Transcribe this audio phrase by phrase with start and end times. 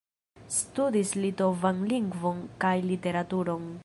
[0.53, 3.73] Studis litovan lingvon kaj literaturon.